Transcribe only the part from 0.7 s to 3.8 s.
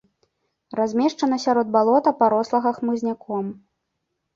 Размешчана сярод балота, парослага хмызняком.